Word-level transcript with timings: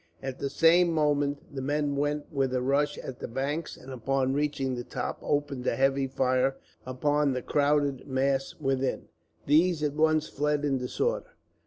At 0.23 0.39
the 0.39 0.49
same 0.49 0.91
moment 0.91 1.53
the 1.53 1.61
men 1.61 1.95
went 1.95 2.25
with 2.33 2.55
a 2.55 2.61
rush 2.63 2.97
at 2.97 3.19
the 3.19 3.27
banks, 3.27 3.77
and 3.77 3.91
upon 3.93 4.33
reaching 4.33 4.73
the 4.73 4.83
top 4.83 5.19
opened 5.21 5.67
a 5.67 5.75
heavy 5.75 6.07
fire 6.07 6.55
upon 6.87 7.33
the 7.33 7.43
crowded 7.43 8.07
mass 8.07 8.55
within. 8.59 9.09
These 9.45 9.83
at 9.83 9.93
once 9.93 10.27
fled 10.27 10.65
in 10.65 10.79
disorder. 10.79 11.35